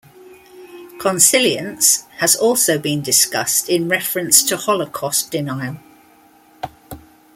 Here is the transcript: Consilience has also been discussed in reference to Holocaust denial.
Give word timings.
Consilience 0.99 2.07
has 2.17 2.35
also 2.35 2.79
been 2.79 3.03
discussed 3.03 3.69
in 3.69 3.87
reference 3.87 4.41
to 4.41 4.57
Holocaust 4.57 5.29
denial. 5.29 5.77